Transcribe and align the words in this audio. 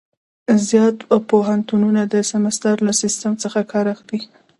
زیات 0.67 0.97
پوهنتونونه 1.29 2.01
د 2.13 2.15
سمستر 2.31 2.75
له 2.87 2.93
سیسټم 3.01 3.33
څخه 3.43 3.59
کار 3.71 3.85
اخلي. 3.95 4.19